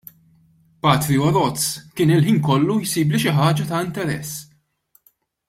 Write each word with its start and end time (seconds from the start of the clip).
Patri 0.85 1.17
Oroz 1.25 1.65
kien 1.99 2.13
il-ħin 2.15 2.41
kollu 2.49 2.79
jsibli 2.87 3.21
xi 3.27 3.35
ħaġa 3.41 3.69
ta' 3.75 3.83
interess. 3.89 4.35